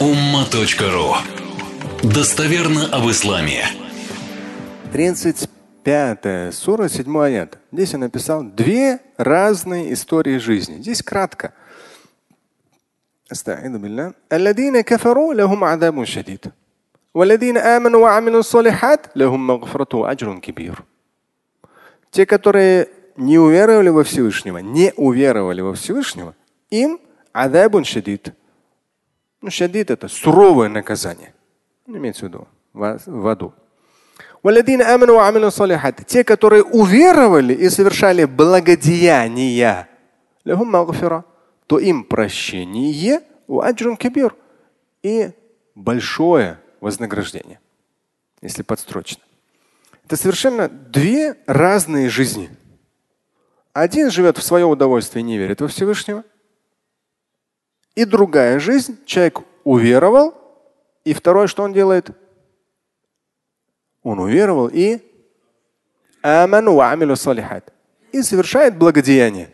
umma.ru 0.00 1.14
Достоверно 2.02 2.86
об 2.92 3.10
исламе. 3.10 3.64
35 4.92 6.54
сура, 6.54 6.88
7 6.88 7.18
аят. 7.18 7.58
Здесь 7.72 7.94
он 7.94 8.00
написал 8.00 8.42
две 8.44 9.00
разные 9.16 9.92
истории 9.92 10.38
жизни. 10.38 10.80
Здесь 10.80 11.02
кратко. 11.02 11.52
استعيذ 13.32 13.78
بالله 13.78 14.12
الذين 14.32 14.80
كفروا 14.80 15.34
لهم 15.34 15.64
عذاب 15.64 16.04
شديد 16.04 16.52
والذين 17.14 17.56
آمنوا 17.58 18.00
وعملوا 18.00 18.40
الصالحات 18.40 19.06
لهم 19.16 19.46
مغفرة 19.46 19.96
وأجر 19.96 20.38
كبير 20.38 20.82
Те, 22.12 22.24
которые 22.24 22.88
не 23.16 23.38
уверовали 23.38 23.88
во 23.88 24.04
Всевышнего, 24.04 24.58
не 24.58 24.92
уверовали 24.96 25.60
во 25.60 25.74
Всевышнего, 25.74 26.34
им 26.70 27.00
адабун 27.32 27.84
шадид. 27.84 28.32
ну, 29.41 29.49
шадид 29.49 29.89
это 29.91 30.07
суровое 30.07 30.69
наказание. 30.69 31.33
Ну, 31.87 31.97
имеется 31.97 32.25
в 32.25 32.29
виду 32.29 32.47
в 32.73 33.27
аду. 33.27 33.53
Те, 36.07 36.23
которые 36.23 36.63
уверовали 36.63 37.53
и 37.53 37.69
совершали 37.69 38.25
благодеяния, 38.25 39.87
то 41.67 41.79
им 41.79 42.03
прощение 42.03 43.21
и 45.03 45.31
большое 45.75 46.59
вознаграждение, 46.79 47.59
если 48.41 48.63
подстрочно. 48.63 49.23
Это 50.05 50.15
совершенно 50.15 50.67
две 50.69 51.35
разные 51.45 52.09
жизни. 52.09 52.49
Один 53.73 54.11
живет 54.11 54.37
в 54.37 54.43
свое 54.43 54.65
удовольствие 54.65 55.21
и 55.21 55.25
не 55.25 55.37
верит 55.37 55.61
во 55.61 55.67
Всевышнего. 55.67 56.23
И 58.01 58.05
другая 58.05 58.57
жизнь, 58.57 58.97
человек 59.05 59.41
уверовал, 59.63 60.33
и 61.05 61.13
второе, 61.13 61.45
что 61.45 61.61
он 61.61 61.71
делает? 61.71 62.09
Он 64.01 64.17
уверовал 64.17 64.69
и 64.73 65.01
и 68.11 68.23
совершает 68.23 68.75
благодеяние. 68.79 69.51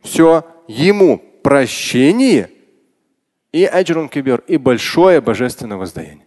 Все, 0.00 0.46
ему 0.66 1.22
прощение 1.42 2.50
и 3.52 3.66
аджрун 3.66 4.08
кибер, 4.08 4.42
и 4.46 4.56
большое 4.56 5.20
божественное 5.20 5.76
воздаяние. 5.76 6.24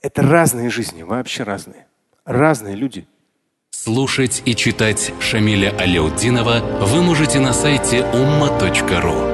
Это 0.00 0.22
разные 0.22 0.70
жизни, 0.70 1.02
вообще 1.02 1.42
разные. 1.42 1.88
Разные 2.24 2.76
люди. 2.76 3.08
Слушать 3.70 4.42
и 4.44 4.54
читать 4.54 5.12
Шамиля 5.18 5.76
Аляутдинова 5.76 6.84
вы 6.86 7.02
можете 7.02 7.40
на 7.40 7.52
сайте 7.52 7.98
umma.ru. 7.98 9.33